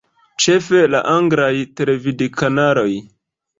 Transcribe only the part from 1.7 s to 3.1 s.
televidkanaloj.